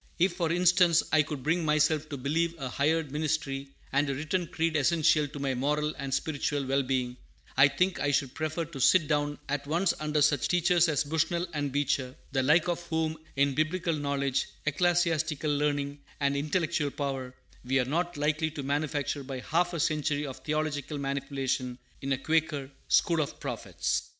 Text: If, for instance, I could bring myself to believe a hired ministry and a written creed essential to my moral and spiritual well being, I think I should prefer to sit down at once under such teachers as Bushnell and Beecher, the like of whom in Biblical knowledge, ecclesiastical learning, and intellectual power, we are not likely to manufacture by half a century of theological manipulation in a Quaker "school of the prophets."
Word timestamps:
If, 0.17 0.33
for 0.33 0.51
instance, 0.51 1.03
I 1.11 1.21
could 1.21 1.43
bring 1.43 1.63
myself 1.63 2.09
to 2.09 2.17
believe 2.17 2.55
a 2.57 2.67
hired 2.69 3.11
ministry 3.11 3.69
and 3.93 4.09
a 4.09 4.15
written 4.15 4.47
creed 4.47 4.75
essential 4.75 5.27
to 5.27 5.37
my 5.37 5.53
moral 5.53 5.93
and 5.95 6.11
spiritual 6.11 6.65
well 6.65 6.81
being, 6.81 7.17
I 7.55 7.67
think 7.67 7.99
I 7.99 8.09
should 8.09 8.33
prefer 8.33 8.65
to 8.65 8.79
sit 8.79 9.07
down 9.07 9.37
at 9.47 9.67
once 9.67 9.93
under 9.99 10.23
such 10.23 10.47
teachers 10.47 10.89
as 10.89 11.03
Bushnell 11.03 11.45
and 11.53 11.71
Beecher, 11.71 12.15
the 12.31 12.41
like 12.41 12.67
of 12.67 12.81
whom 12.87 13.15
in 13.35 13.53
Biblical 13.53 13.93
knowledge, 13.93 14.47
ecclesiastical 14.65 15.55
learning, 15.55 15.99
and 16.19 16.35
intellectual 16.35 16.89
power, 16.89 17.35
we 17.63 17.79
are 17.79 17.85
not 17.85 18.17
likely 18.17 18.49
to 18.49 18.63
manufacture 18.63 19.23
by 19.23 19.39
half 19.41 19.71
a 19.73 19.79
century 19.79 20.25
of 20.25 20.37
theological 20.37 20.97
manipulation 20.97 21.77
in 22.01 22.11
a 22.11 22.17
Quaker 22.17 22.71
"school 22.87 23.21
of 23.21 23.29
the 23.29 23.35
prophets." 23.35 24.09